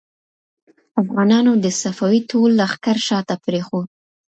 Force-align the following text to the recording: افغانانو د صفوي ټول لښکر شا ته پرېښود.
افغانانو 1.01 1.51
د 1.63 1.65
صفوي 1.81 2.19
ټول 2.31 2.49
لښکر 2.59 2.97
شا 3.07 3.19
ته 3.29 3.35
پرېښود. 3.45 3.87